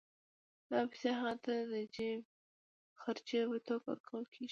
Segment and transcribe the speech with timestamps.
[0.69, 2.21] دا پیسې هغوی ته د جېب
[3.01, 4.49] خرچۍ په توګه ورکول کېږي